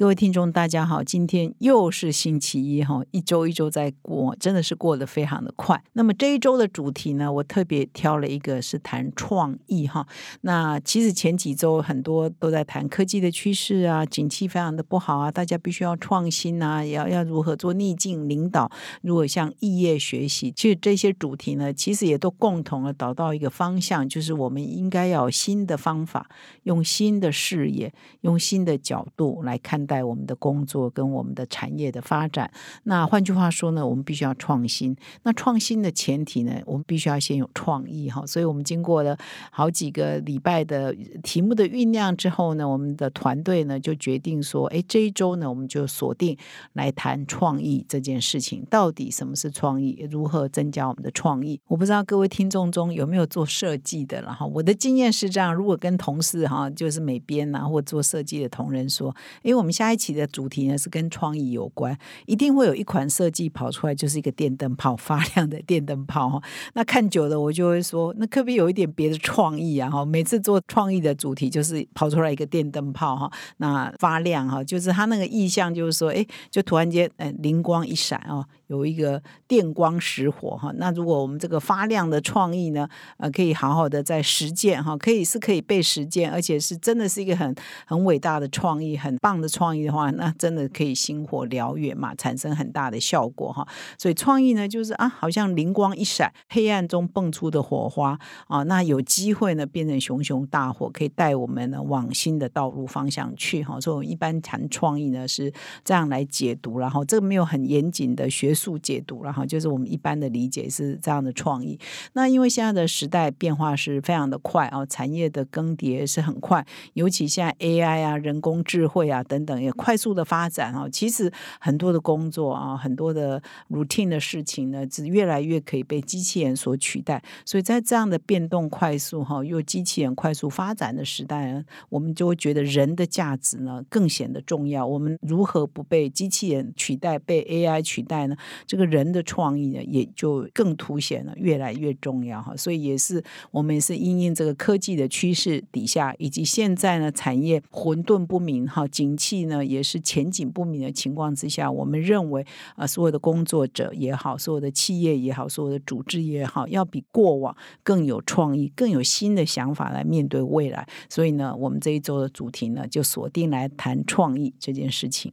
[0.00, 5.84] 各位听众，大家好，今天又是星期一哈，一周一周在过，真的是过得非常的快。
[5.92, 10.06] 那么这一周的主题呢，我特别挑了一个是谈创意哈。
[10.40, 18.72] 那其实前几周很多都在谈科技的趋势啊，景气非常的不好啊，大家必须要创新啊，要要如何做逆境领导，
[19.02, 20.50] 如何向异业学习。
[20.56, 26.26] 其实这些主题呢，其实也都共同的导到一个方向，就是我们应该要新的方法，
[26.62, 29.89] 用新的视野，用新的角度来看。
[29.90, 32.48] 在我们的工作跟我们的产业的发展，
[32.84, 34.96] 那换句话说呢，我们必须要创新。
[35.24, 38.24] 那创新的前提呢，我们必须要先有创意哈。
[38.24, 39.18] 所以我们经过了
[39.50, 46.38] 好几个礼拜的题目的酝酿之后呢，我们的团队呢就决定说，哎，这一周呢，我们就锁定
[46.74, 48.64] 来谈创意这件事情。
[48.70, 50.06] 到底什么是创意？
[50.08, 51.60] 如何增加我们的创意？
[51.66, 54.46] 我不知道各位听众中有没有做设计的了哈。
[54.46, 66.42] 我的经验是这样：如果跟同事哈，就是美编啊，或做设计的同仁说，因为我们下一期的主题呢是跟创意有关，一定会有一款设计跑出来，就是一个电灯泡，发亮的电灯泡。
[66.74, 69.88] 那看久了，我就会说，那可不可以有一点别的创意啊？
[69.88, 78.44] 哈，每次做创意的主题就是跑出来一个电灯泡哈，那发亮哈，就是它那个意象，就是说，哎，就突然间，嗯，灵光一闪哦。
[78.70, 87.52] 有一个电光石火哈，那如果我们这个发亮的创意呢，呃，可以好好的在实践哈，可以是可以被实践，而且是真的是一个很
[87.84, 93.66] 很伟大的创意，很棒的创意的话，那真的可以星火燎原嘛，产生很大的效果哈。
[93.98, 103.80] 所以创意呢，就是啊，好像灵光一闪，黑暗中蹦出的火花啊，那有机会呢变成熊熊大火，可以带我们呢往新的道路方向去哈。
[103.80, 108.54] 所以我们一般谈创意呢是这样来解读，然后这个没有很严谨的学。
[108.60, 111.78] 速解读然后就是我们一般的理解是这样的创意。
[112.12, 120.88] 那因为现在的时代变化是非常的快啊，产业的更迭是很快，尤其现在 AI 啊、人工智慧啊等等也快速的发展啊。
[120.90, 127.22] 其实很多的工作啊，很多的 routine 的事情呢，是越来越可以被机器人所取代。
[127.46, 134.86] 所以在这样的变动快速哈，又机器人快速发展的时代呢，我们就会觉得人的价值呢更显得重要。
[134.86, 138.36] 我们如何不被机器人取代、被 AI 取代呢？
[138.66, 142.56] 这个人的创意呢，也就更凸显了，越来越重要哈。
[142.56, 152.44] 所以也是我们也是因应这个科技的趋势底下，以及现在呢产业混沌不明哈，景气呢也是前景不明的情况之下，我们认为
[152.76, 160.88] 啊，所有的工作者也好，所有的企业也好，所有的组织也好，要比过往更有创意，更有新的想法来面对未来。
[161.08, 165.32] 所以呢，我们这一周的主题呢，就锁定来谈创意这件事情。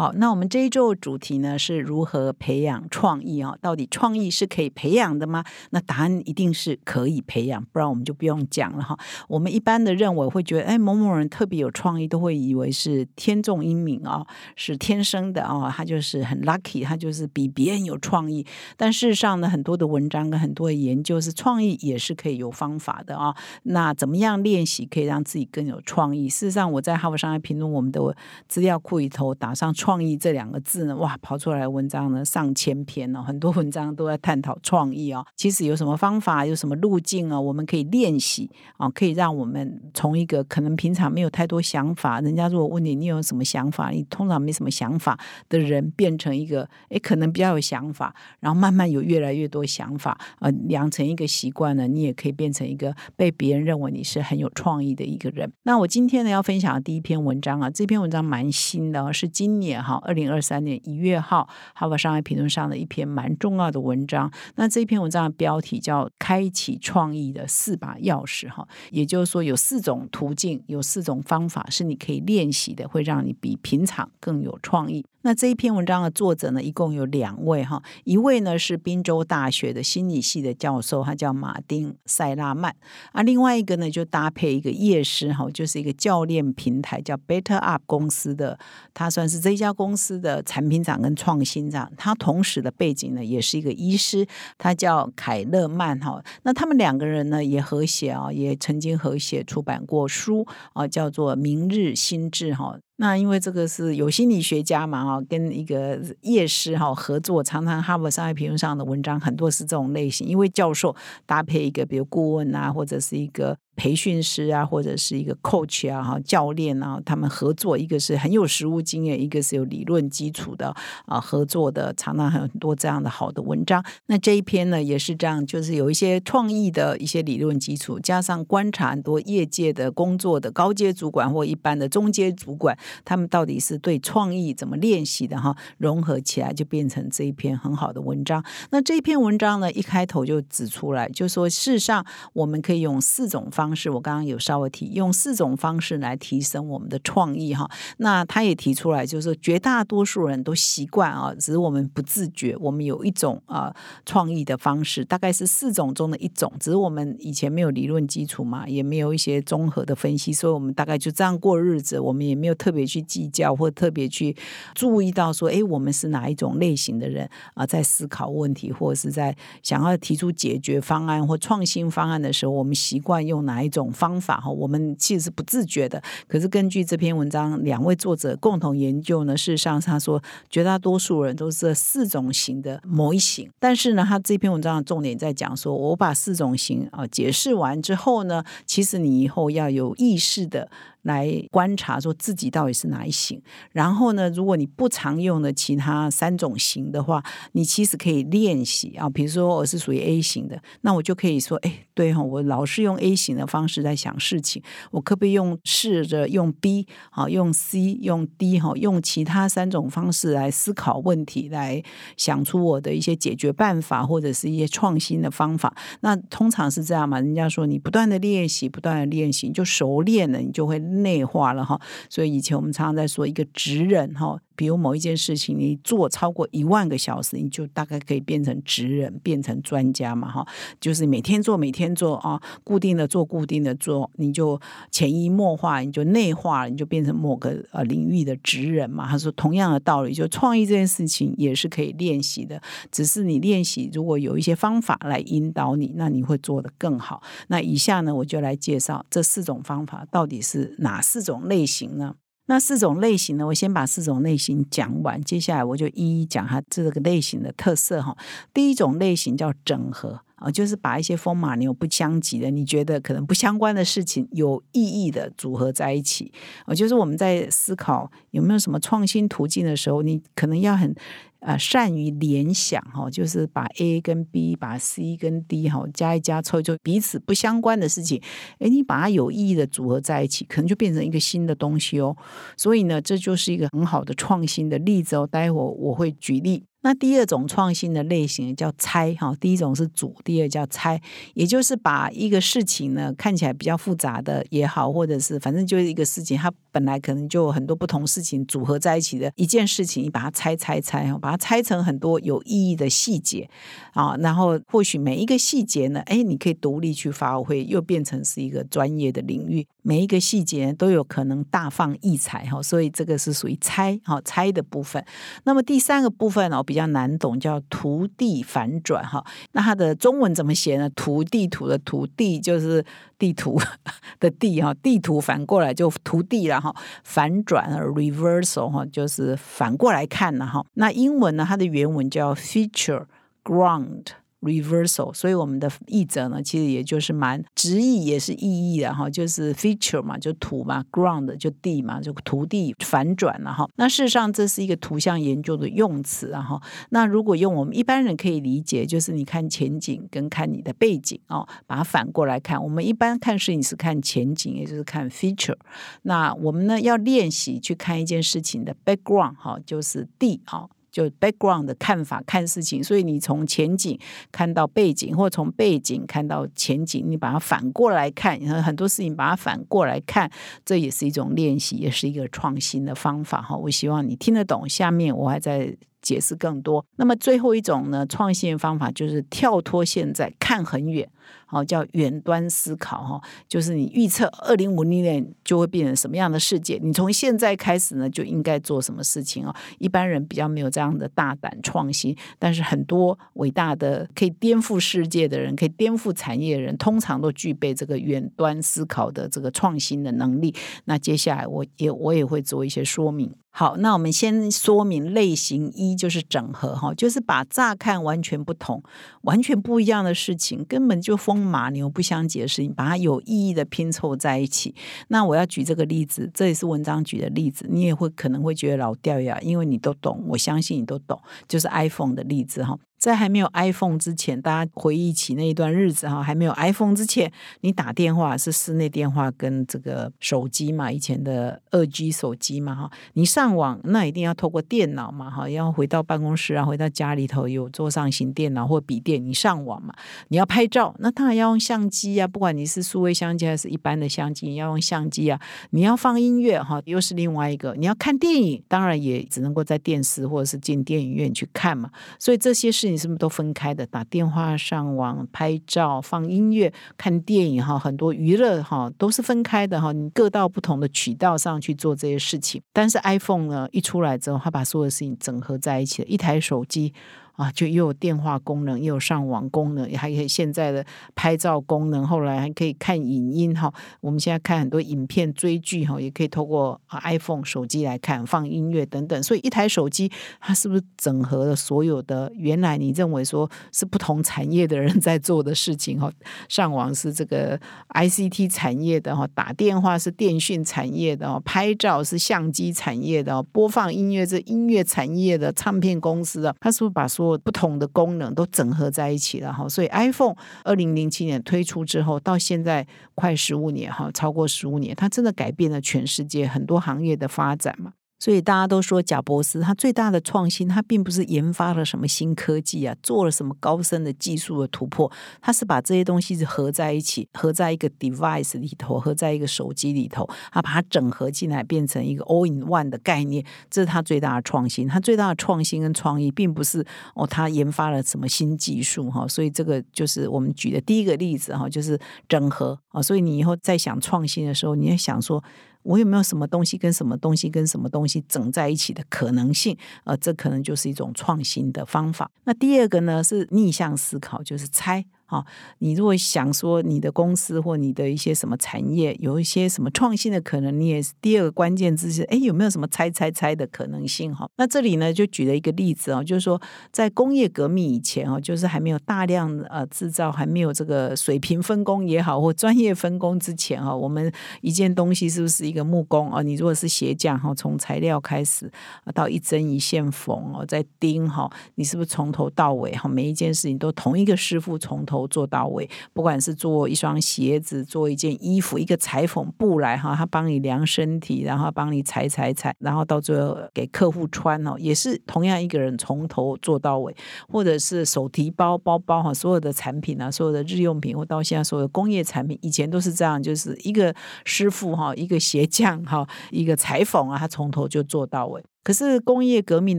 [0.00, 3.54] 好，那我们这一周主题呢是如何培养创意啊？
[3.60, 5.44] 到底创意是可以培养的吗？
[5.72, 8.98] 那答案一定是可以培养，不然我们就不用讲了哈。
[9.28, 18.46] 我们一般的认为会觉得，哎，某某人特别有创意，都会以为是天纵英明啊，是天生的啊，他就是很 lucky，他就是比别人有创意。
[18.78, 23.36] 但事实上呢，很多的文章跟很多的研究是，创意也是可以有方法的啊。
[23.64, 26.26] 那怎么样练习可以让自己更有创意？
[26.26, 28.00] 事实上，我在哈佛商业评论我们的
[28.48, 29.89] 资料库里头打上创。
[29.90, 35.26] 创意这两个字呢，哇，跑出来文章呢上千篇哦， 很多文章都在探讨创意哦。
[35.34, 37.40] 其实有什么方法，有什么路径啊？
[37.40, 55.50] 我们可以练习啊，可以让我们从一个可能平常没有太多想法，人家如果问你你有什么想法，你通常没什么想法的人，变成一个哎可能比较有想法，然后慢慢有越来越多想法啊，养成一个习惯呢，你也可以变成一个被别人认为你是很有创意的一个人。
[55.64, 59.79] 那我今天呢要分享的第一篇文章啊，这篇文章蛮新的哦，是今年。
[59.80, 64.30] 年哈，二零二三年一月号《哈佛商业评论》上的一篇蛮重要的文章。
[64.56, 75.04] 那这篇文章的标题叫《开启创意的四把钥匙》哈，也就是说有四种途径，有四种方法是你可以练习的，会让你比平常更有创意。
[75.22, 82.74] 那这一篇文章的作者呢，一共有两位哈，一位呢是宾州大学的心理系的教授，他叫马丁塞拉曼
[83.12, 88.58] 啊，另外一个呢就搭配一个夜师哈，就是一个教练平台叫 Better Up 公司的，
[88.94, 94.26] 他算是这家公司的产品长跟创新长，他同时的背景呢也是一个医师，
[94.56, 102.78] 他叫凯勒曼哈，那他们两个人呢也和谐啊，也曾经和谐出版过书啊，叫做《明日心智》哈。
[103.00, 110.94] 那因为这个是有心理学家嘛，哈，跟一个夜师哈合作，常常哈佛商业评论上的文章很多是这种类型，因为教授
[111.24, 113.56] 搭配一个比如顾问啊，或者是一个。
[113.76, 120.74] 培训师啊，或者是一个 coach 啊，哈，教练啊，他们合作，一个是很有实务经验，一个是有理论基础的
[121.06, 123.82] 啊，合作的常常很多这样的好的文章。
[124.04, 138.44] 那这一篇呢，也是这样，就是有一些创意的一些理论基础，加上观察很多业界的工作的高阶主管或一般的中阶主管，他们到底是对创意怎么练习的哈，融合起来就变成这一篇很好的文章。
[138.70, 142.04] 那这篇文章呢，一开头就指出来，就说事实上
[142.34, 143.74] 我们可以用四种方。
[143.74, 147.70] 式我刚刚有稍微提，用四种方式来提升我们的创意哈。
[147.98, 152.56] 那他也提出来，就是绝大多数人都习惯啊，只是我们不自觉。
[152.60, 161.98] 我们有一种啊创意的方式，大概是四种中的一种，只是我们以前没有理论基础嘛，也没有一些综合的分析，所以我们大概就这样过日子。
[162.00, 164.34] 我们也没有特别别去计较或特别去
[164.74, 173.60] 注意到说，哎，我们是哪一种类型的人啊，在思考问题或者是在想要提出解决方案或创新方案的时候，我们习惯用哪？
[173.60, 176.02] 一种方法哈，我们其实是不自觉的。
[176.26, 183.50] 可是根据这篇文章，两位作者共同研究呢，事实上他说，绝大多数人都是这四种型的某一型。
[183.58, 190.70] 但是呢，他这篇文章的重点在讲说，我把四种型啊解释完之后呢，其实你以后要有意识的。
[191.02, 193.40] 来观察说自己到底是哪一型，
[193.72, 199.08] 然后呢，如果你不常用的其他三种型的话，你其实可以练习啊。
[199.08, 211.82] 比如说我是属于 A 型的，那我就可以说，哎，对哈，我老是用 A 型的方式在想事情，我可不可以用试着用 B 啊，用 C，用 D 哈，用其他三种方式来思考问题，来
[212.18, 215.74] 想出我的一些解决办法或者是一些创新的方法。
[216.00, 217.18] 那通常是这样嘛？
[217.20, 220.78] 人家说你不断的练习，不断的练习，就熟练了，你就会。
[220.90, 224.40] 内化了哈，所以以前我们常常在说一个职人哈。
[224.60, 230.46] 比如某一件事情，你做超过一万个小时，你就大概可以变成职人，变成专家嘛，哈，
[230.78, 234.60] 就是每天做，每天做啊，固定的做，固定的做，你就
[234.90, 239.08] 潜移默化，你就内化，你就变成某个呃领域的职人嘛。
[239.08, 242.60] 他说，同样的道理，就创意这件事情也是可以练习的，
[242.92, 247.22] 只是你练习如果有一些方法来引导你，那你会做得更好。
[247.48, 252.16] 那以下呢，我就来介绍这四种方法到底是哪四种类型呢？
[252.50, 253.46] 那四种类型呢？
[253.46, 258.16] 我先把四种类型讲完，接下来我就一一讲它这个类型的特色哈。
[258.52, 266.32] 第一种类型叫整合啊，就是把一些风马牛不相及的，你觉得可能不相关的事情有意义的组合在一起
[266.66, 266.74] 啊。
[266.74, 270.92] 就是我们在思考有没有什么创新途径的时候，你可能要很。
[271.40, 278.20] 啊，善于联想哈，就是把 A 跟 B，把 C 跟 D 哈加一加凑，一凑彼此不相关的事情，
[278.58, 282.16] 哎，你把它有意义的组合在一起，可能就变成一个新的东西哦。
[282.56, 285.26] 所以呢，这就是一个很好的创新的例子哦。
[285.30, 286.69] 待会我会举例。
[286.82, 291.00] 那第二种创新的类型叫猜哈，第一种是组，第二叫猜，
[291.34, 303.50] 也就是把一个事情呢看起来比较复杂的也好，或者是反正就是一个事情，它本来可能就很多不同事情组合在一起的一件事情，你把它拆拆拆哈，把它拆成很多有意义的细节
[303.92, 315.04] 啊，然后或许每一个细节呢，哎，你可以独立去发挥，又变成是一个专业的领域，每一个细节都有可能大放异彩哈，所以这个是属于猜哈猜的部分。
[315.44, 316.56] 那么第三个部分呢？
[316.70, 319.26] 比较难懂，叫图地反转哈。
[319.50, 320.88] 那它的中文怎么写呢？
[320.90, 322.84] 图地图的图地就是
[323.18, 323.60] 地图
[324.20, 326.72] 的地哈，地图反过来就图地了哈。
[327.02, 330.64] 反转 reversal 哈，就是反过来看了哈。
[330.74, 333.06] 那英文呢，它的原文叫 feature
[333.42, 334.04] ground
[334.40, 343.68] reversal，所以我们的译者呢，其实也就是蛮直译也是意义的哈，就是 feature 嘛，就土嘛，ground 就地嘛，就土地反转了哈。
[343.76, 346.60] 那事实上这是一个图像研究的用词啊哈。
[346.90, 352.62] 那如果用我们一般人可以理解，就是你看前景跟看你的背景哦，把它反过来看。
[352.62, 355.56] 我们一般看事情是看前景，也就是看 feature。
[356.02, 360.68] 那我们呢要练习去看一件事情的 background 哈，就是地啊。
[360.90, 363.98] 就 background 的看法看事情，所以你从前景
[364.30, 370.30] 看到背景，或从背景看到前景，你把它反过来看，很多事情把它反过来看，
[370.64, 373.56] 这也是一种练习，也是一个创新的方法哈。
[373.56, 374.68] 我希望你听得懂。
[374.68, 375.76] 下面我还在。
[376.02, 376.84] 解释更多。
[376.96, 381.08] 那么最后一种呢，创新方法就是跳脱现在，看很远，
[381.46, 383.20] 好叫远端思考哈。
[383.48, 389.54] 就是你预测二零五零年就会变成什么样的世界，你从现在开始呢就应该做什么事情哦。
[389.78, 400.54] 一般人比较没有这样的大胆创新，但是很多伟大的可以颠覆世界的人，可以颠覆产业的人，通常都具备这个远端思考的这个创新的能力。
[400.84, 403.32] 那接下来我也我也会做一些说明。
[403.52, 408.82] 好，那我们先说明类型一就是整合哈，就是把乍看完全不同、
[409.22, 414.74] 完全不一样的事情，根本就风马牛不相及的事情，把它有意义的拼凑在一起。
[415.08, 422.78] 那我要举这个例子，这也是文章举的例子，你也会可能会觉得老掉牙，因为你都懂，我相信你都懂，就是 iPhone 的例子哈。
[423.00, 439.94] 在还没有 iPhone 之前，大家回忆起那一段日子哈，还没有 iPhone 之前，你打电话是室内电话跟这个手机嘛，以前的二 G 手机嘛哈，你上网那一定要透过电脑嘛哈，要回到办公室啊，回到家里头有桌上型电脑或笔电，你上网嘛，
[440.28, 445.40] 你要拍照，那当然要用相机啊，不管你是数位相机还是一般的相机，你要用相机啊，
[445.70, 452.89] 你要放音乐哈，又是另外一个，你要看电影，当然也只能够在电视或者是进电影院去看嘛，所以这些是。
[452.90, 453.86] 你是不是都分开的？
[453.86, 459.92] 打电话、上网、拍照、放音乐、看电影哈，很多娱乐哈都是分开的哈。
[459.92, 462.60] 你各到不同的渠道上去做这些事情。
[462.72, 466.92] 但是 iPhone 呢，一出来之后，它把所有的事情整合在一起了，一台手机。
[467.40, 473.72] 啊，就又有电话功能，又有上网功能，还可以现在的拍照功能，后来还可以看影音哈。
[474.02, 479.22] 我们现在看很多影片、追剧哈，也可以透过 iPhone 手机来看，放音乐等等。
[479.22, 486.12] 所以一台手机，它是不是整合了所有的原来你认为说是不同产业的人 在做的事情哈？
[486.50, 487.58] 上网是这个
[487.94, 500.34] ICT 产业的哈，打电话是电讯产业的，拍照是相机产业的，播放音乐是音乐产业的，唱片公司的，它是不是把所不同的功能都整合在一起了哈，所以 iPhone
[500.64, 507.92] 二零零七年推出之后，到现在快十五年哈，超过十五年，它真的改变了全世界很多行业的发展嘛。
[508.20, 515.10] 所以大家都说贾博士他最大的创新，他并不是研发了什么新科技啊，做了什么高深的技术的突破，
[515.40, 524.86] 他是把这些东西是合在一起，合在一个 device 里头，合在一个手机里头，他把它整合进来，变成一个 all in one 的概念，这是他最大的创新。
[524.86, 526.84] 他最大的创新跟创意，并不是
[527.14, 529.26] 哦，他研发了什么新技术哈。
[529.26, 531.98] 所以这个就是我们举的第一个例子哈，就是
[532.28, 533.00] 整合啊。
[533.00, 535.42] 所以你以后在想创新的时候，你要想说。
[535.82, 539.76] 我有没有什么东西跟什么东西跟什么东西整在一起的可能性？
[540.04, 542.30] 呃，这可能就是一种创新的方法。
[542.44, 545.04] 那第二个呢，是逆向思考，就是猜。
[545.30, 545.46] 好，
[545.78, 554.34] 你如果想说你的公司或你的一些什么产业有一些什么创新的可能，你也是第二个关键字是，哎，有没有什么猜猜猜的可能性？
[554.34, 556.60] 哈，那这里呢就举了一个例子哦，就是说
[556.90, 564.32] 在工业革命以前哦，就是还没有大量呃制造，还没有这个水平分工也好或专业分工之前哈，我们
[564.62, 566.42] 一件东西是不是一个木工啊？
[566.42, 568.68] 你如果是鞋匠哈，从材料开始
[569.14, 575.19] 到一针一线缝哦，再钉哈，你是不是从头到尾哈，每一件事情都同一个师傅从头。
[575.26, 587.14] 做到位，不管是做一双鞋子，做一件衣服，一个裁缝布来哈，他帮你量身体，然后帮你裁裁裁，然后到最后给客户穿哦，也是同样一个人从头做到尾，
[587.48, 598.62] 或者是手提包包包哈，所有的产品啊，所有的日用品，或到现在所有工业产品，以前都是这样，就是一个师傅哈，一个鞋匠哈，一个裁缝啊，他从头就做到尾。
[598.82, 599.98] 可是工业革命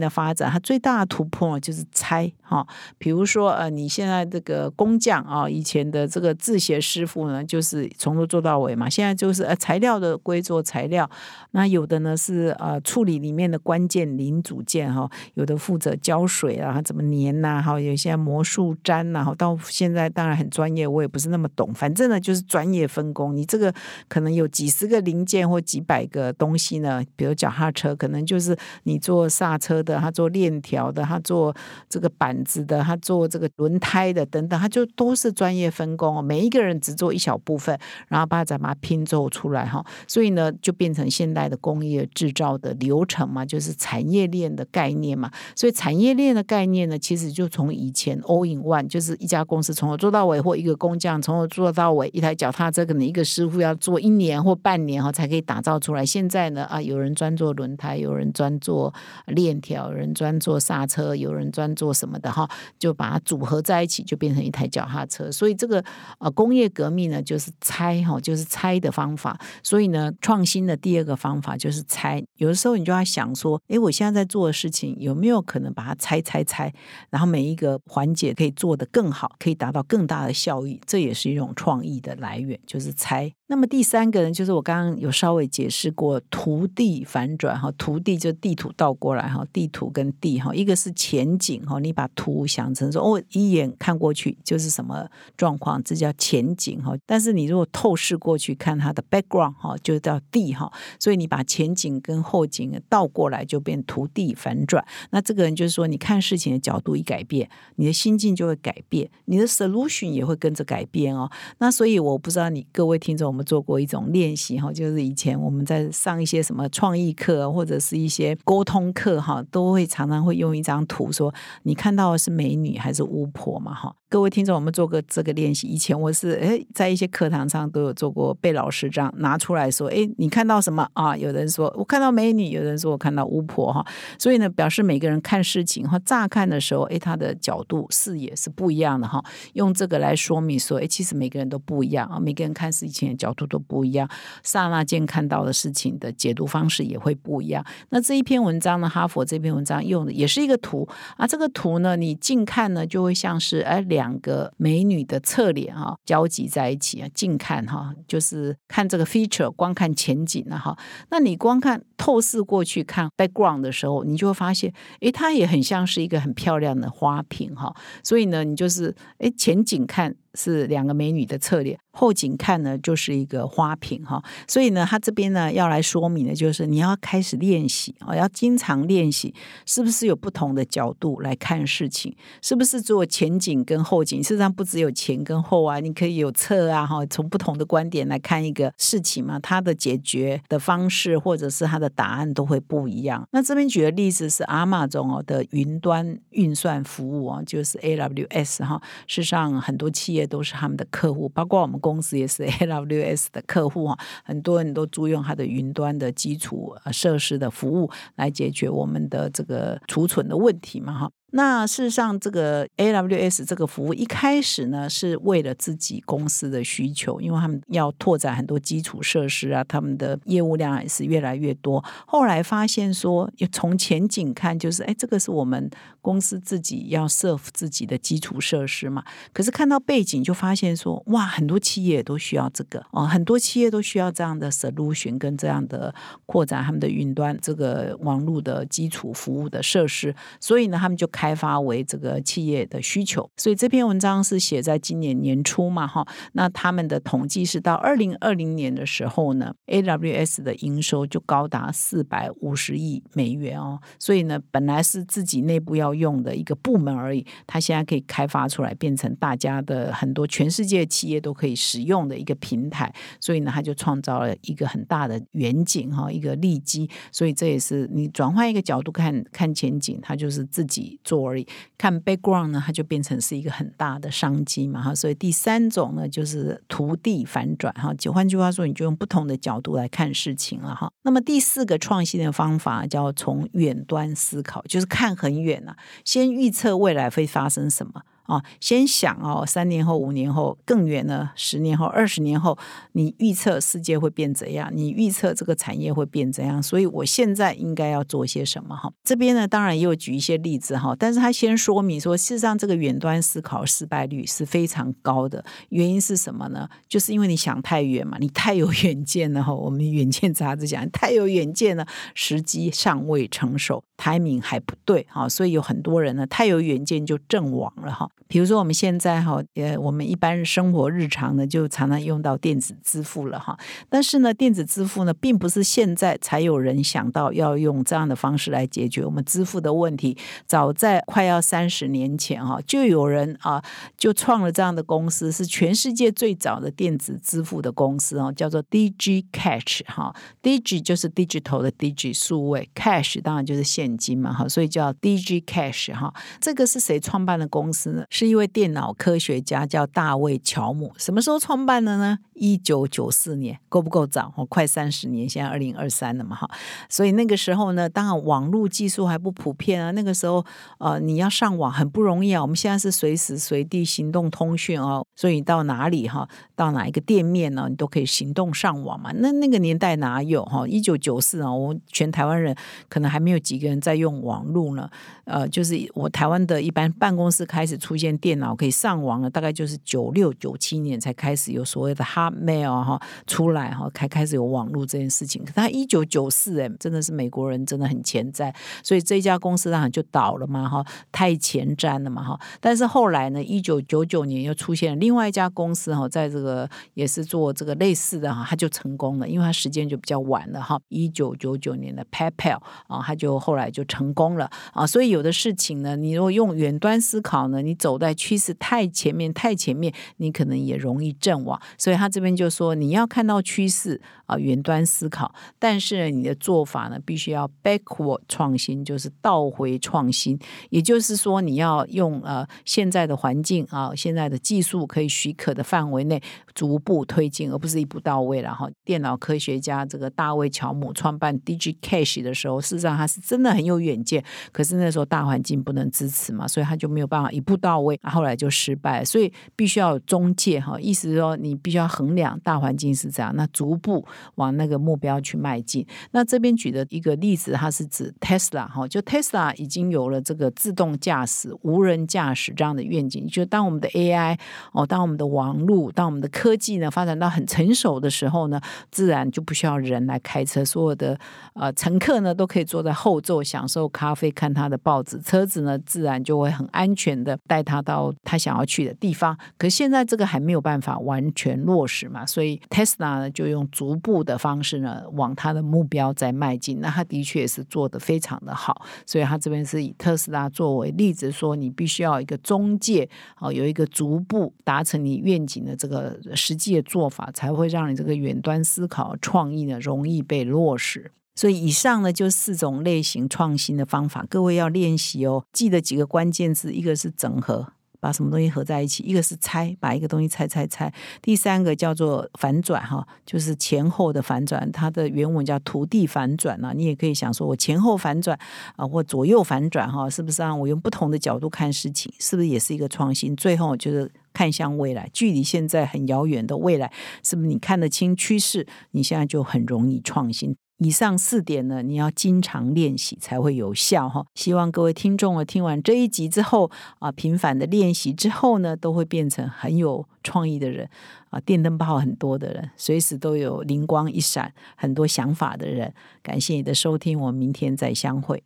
[0.00, 2.66] 的发展，它最大的突破就是拆哈。
[2.98, 8.90] 比如说，呃，你现在这个工匠啊，以前的这个制鞋师傅呢，就是从头做到尾嘛。
[8.90, 11.08] 现在就是呃材料的归做材料，
[11.52, 23.36] 那有的呢是呃处理里面的关键零组件哈，有的负责胶水啊，怎么粘呐，哈，有些魔术粘呐，到现在当然很专业，我也不是那么懂，反正呢就是专业分工。
[23.36, 23.72] 你这个
[24.08, 28.58] 可能有几十个零件或几百个东西呢，比如脚踏车，可能就是。
[28.84, 31.54] 你做刹车的，他做链条的，他做
[31.88, 36.22] 这个板子的，他做这个轮胎的等等，他就都是专业分工哦。
[36.22, 39.84] 每一个人只做一小部分，然后把它把它拼凑出来哈。
[40.06, 45.30] 所以呢，就变成现代的工业制造的流程嘛，就是产业链的概念嘛。
[45.54, 56.04] 所以产业链的概念呢，其实就从以前 all in one，就是一家公司从头做到尾，或一个工匠从头做到尾，一台脚踏车可能一个师傅要做一年或半年哈才可以打造出来。
[56.04, 58.92] 现在呢啊，有人专做轮胎，有人专做
[59.26, 65.30] 链条，有人专做刹车，有人专做什么的哈，就把它组合在一起，就变成一台脚踏车。
[65.30, 65.84] 所以这个
[66.18, 69.38] 呃工业革命呢，就是拆哈，就是拆的方法。
[69.62, 72.24] 所以呢，创新的第二个方法就是拆。
[72.36, 76.72] 有的时候你就要想说，诶，我现在在做的事情有没有可能把它拆拆拆，
[77.10, 83.32] 然后每一个环节可以做得更好，可以达到更大的效益，这也是一种创意的来源，就是拆。
[83.48, 96.94] 那么第三个呢，就是我刚刚有稍微解释过图地反转哈，图地就地地图倒过来哈，地图跟地哈，一个是前景哈，你把图想成说哦，一眼看过去就是什么状况，这叫前景哈。
[97.06, 100.70] 但是你如果透视过去看它的 background 哈，就叫地哈。
[100.98, 104.84] 所以你把前景跟后景倒过来，就变图地反转。
[105.10, 111.30] 那这个人就是说，你看事情的角度一改变，你的心境就会改变，你的 solution 也会跟着改变哦。
[111.58, 113.42] 那所以我不知道你各位听众，我们。
[113.52, 121.32] 做过一种练习哈，就是以前我们在上一些什么创意课或者是一些沟通课哈，都会常常会用一张图说，
[121.62, 123.94] 你看到的是美女还是巫婆嘛哈。
[124.12, 125.66] 各位听众，我们做过这个练习。
[125.66, 133.82] 以前我是诶，在一些课堂上都有做过，被老师这样拿出来说：“诶，你看到什么啊？”有人说我看到美女，有人说我看到巫婆哈。
[134.18, 139.24] 所以呢，表示每个人看事情哈，乍看的时候，诶，他的角度视野是不一样的哈。
[139.54, 144.06] 用这个来说明说，诶，其实每个人都不一样啊，每个人看事情的角度都不一样，
[144.42, 147.64] 刹那间看到的事情的解读方式也会不一样。
[147.88, 154.01] 那这一篇文章呢，哈佛这篇文章用的也是一个图啊，这个图呢，你近看呢，就会像是诶两。
[154.02, 160.76] 两个美女的侧脸哈交集在一起啊，近看哈就是看这个 feature，光看前景了哈。
[161.10, 167.72] 那你光看透视过去看 background 的时候，你就会发现，诶，它也很像是一个很漂亮的花瓶哈。
[168.02, 170.16] 所以呢，你就是诶前景看。
[170.34, 179.34] 是两个美女的侧脸，后景看呢就是一个花瓶哈，所以呢，他这边呢要来说明的就是你要开始练习啊，要经常练习，
[179.66, 182.16] 是不是有不同的角度来看事情？
[182.40, 184.22] 是不是做前景跟后景？
[184.22, 193.22] 事实上不只有前跟后啊，你可以有侧啊哈，从不同的观点来看一个事情嘛，它的解决的方式或者是它的答案都会不一样。
[193.32, 200.21] 那这边举的例子是阿玛总哦的云端运算服务啊，就是 AWS 哈，事实上很多企业。
[200.26, 203.98] 都是他们的客户，包括我们公司也是 AWS 的客户啊。
[204.24, 211.10] 很多人都租用它的云端的基础设施的服务来解决我们的这个储存的问题嘛，哈。
[211.34, 221.82] 那事实上，这个 AWS 这个服务一开始呢，是为了自己公司的需求，因为他们要拓展很多基础设施啊，他们的业务量也是越来越多。
[222.06, 225.70] 后来发现说，从前景看，就是哎，这个是我们
[226.02, 229.02] 公司自己要 serve 自己的基础设施嘛。
[229.32, 235.94] 可是看到背景，就发现说，哇，很多企业都需要这个哦，很多企业都需要这样的 solution 跟这样的
[236.26, 241.21] 扩展他们的云端这个网络的基础服务的设施，所以呢，他们就开。
[241.22, 246.04] 开发为这个企业的需求，所以这篇文章是写在今年年初嘛，哈。
[246.32, 253.78] 那他们的统计是到二零二零年的时候呢，AWS 的营收就高达四百五十亿美元哦。
[254.00, 262.92] 所以呢，本来是自己内部要用的一个部门而已，它现在可以开发出来，变成大家的很多全世界企业都可以使用的一个平台。
[263.20, 266.90] 所以呢，它就创造了一个很大的远景哈，一个利基。
[267.12, 270.98] 所以这也是你转换一个角度看看前景，它就是自己。
[271.12, 271.46] 做而已，
[271.76, 274.94] 看 background 呢，它就变成是一个很大的商机嘛哈。
[274.94, 277.92] 所以第三种呢，就是徒地反转哈。
[277.92, 280.90] 就换句话说，你就用不同的角度来看事情了哈。
[281.02, 288.00] 那么第四个创新的方法叫从远端思考，就是看很远啊，先预测未来会发生什么。
[288.24, 292.56] 啊，先想哦，三年后、五年后，更远呢，十年后、二十年后，
[292.92, 294.70] 你预测世界会变怎样？
[294.72, 296.62] 你预测这个产业会变怎样？
[296.62, 298.76] 所以我现在应该要做些什么？
[298.76, 306.68] 哈，这边呢，当然也有举一些例子哈，但是他先说明说，事实上这个远端思考失败率是非常高的，原因是什么呢？
[306.88, 309.52] 就是因为你想太远嘛，你太有远见了哈。
[309.52, 318.08] 我们远见杂志讲，太有远见了，时机尚未成熟台面还不对哈，所以有很多人呢，太有远见就阵亡了哈。
[318.28, 323.56] 比如说我们现在哈，呃，我们一般生活日常呢，就常常用到电子支付了哈。
[323.88, 330.16] 但是呢，电子支付呢，并不是现在才有人想到要用这样的方式来解决我们支付的问题。
[330.46, 333.62] 早在快要三十年前哈，就有人啊，
[333.96, 340.14] 就创了这样的公司，是全世界最早的电子支付的公司哦，叫做 DG Cash 哈。
[340.42, 346.12] DG 就是 digital 的 DG 数位，Cash 当然就是现金嘛哈，所以叫 DG Cash 哈。
[346.40, 348.01] 这个是谁创办的公司呢？
[348.10, 352.18] 是一位电脑科学家叫大卫乔姆，什么时候创办的呢？
[352.34, 354.32] 一九九四年，够不够早？
[354.36, 356.50] 哦，快三十年，现在二零二三了嘛，哈。
[356.88, 359.92] 所以那个时候呢，当然网络技术还不普遍啊。
[359.92, 360.44] 那个时候，
[360.78, 362.42] 呃，你要上网很不容易啊。
[362.42, 369.12] 我们现在是随时随地行动通讯哦，所以到哪里哈，到哪一个店面呢，你都可以行动上网嘛。
[369.14, 370.66] 那那个年代哪有哈？
[370.66, 372.56] 一九九四啊，我们全台湾人
[372.88, 374.88] 可能还没有几个人在用网络呢。
[375.24, 385.44] 呃，就是我台湾的一般办公室开始出出现电脑可以上网了，大概就是九六九七年才开始有所谓的 Hotmail 哈出来哈，开开始有网络这件事情。
[385.44, 388.50] 可他一九九四哎，真的是美国人真的很前瞻，
[388.82, 392.40] 所以这家公司当然就倒了嘛哈，太前瞻了嘛哈。
[392.62, 400.80] 但是后来呢，一九九九年又出现另外一家公司哈，在这个也是做这个类似的哈，他就成功了，因为他时间就比较晚了哈。
[400.88, 405.12] 一九九九年的 PayPal 啊，他就后来就成功了啊，所以。
[405.12, 411.60] 有的事情呢，你如果用远端思考呢，你走在趋势太前面、太前面，你可能也容易阵亡。
[411.76, 420.38] 所以他这边就说，你要看到趋势啊，远端思考，但是你的做法呢，必须要 backward 创新，就是倒回创新。
[420.70, 426.22] 也就是说，你要用呃现在的环境啊，现在的技术可以许可的范围内
[426.54, 428.70] 逐步推进，而不是一步到位然后。
[428.84, 435.02] 电脑科学家这个大卫乔姆创办 DigiCash 的时候，事实上他是真的很有远见，可是那时候。
[435.12, 439.04] 大环境不能支持嘛，所以他就没有办法一步到到位，后来就失败。
[439.04, 444.04] 所以必须要有中介哈，意思是说你必须要衡量大环境是这样，那逐步
[444.36, 445.86] 往那个目标去迈进。
[446.12, 453.26] 那这边举的一个例子，它是指 Tesla 哈，就 Tesla 已经有了这个自动驾驶、无人驾驶这样的愿景。
[453.26, 454.38] 就当我们的 AI
[454.72, 461.18] 哦，当我们的网络、当我们的科技呢发展到很成熟的时候呢，自然就不需要人来开车，所有的
[461.54, 465.02] 呃乘客呢都可以坐在后座享受咖啡、看他的报。
[465.02, 469.36] 纸车子呢，自然就会很安全的带他到他想要去的地方。
[469.56, 476.80] 可是现在这个还没有办法完全落实嘛，所以 Tesla 呢就用逐步的方式呢往他的目标在迈进。
[476.80, 491.12] 那他的确是做的非常的好，所以他这边是以特斯拉作为例子，说你必须要一个中介哦，有一个逐步达成你愿景的这个实际的做法，才会让你这个远端思考创意呢容易被落实。
[491.42, 495.44] 所以以上呢就四种类型创新的方法，各位要练习哦。
[495.52, 497.66] 记得几个关键字：一个是整合，
[497.98, 500.88] 把什么东西合在一起；一个是拆，把一个东西拆拆拆；
[501.20, 504.70] 第三个叫做反转，哈，就是前后的反转。
[504.70, 506.72] 它的原文叫土地反转啊。
[506.72, 508.38] 你也可以想说，我前后反转
[508.76, 513.34] 啊，或左右反转，哈，是不是让我用不同的角度看事情，是不是也是一个创新？
[513.34, 516.92] 最后就是看向未来，距离现在很遥远的未来，
[517.24, 518.64] 是不是你看得清趋势？
[518.92, 520.54] 你现在就很容易创新。
[520.82, 524.26] 以上四点呢，你要经常练习才会有效哈。
[524.34, 530.88] 希望各位听众啊，听完这一集之后啊，频繁的练习之后呢，都会变成很有创意的人
[531.30, 535.94] 啊，电灯泡很多的人，随时都有灵光一闪，很多想法的人。
[536.22, 538.42] 感谢你的收听，我们明天再相会。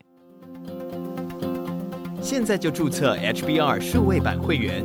[2.21, 4.85] 现在就注册 HBR 数位版会员，